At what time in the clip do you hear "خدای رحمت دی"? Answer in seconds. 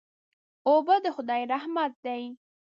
1.15-2.23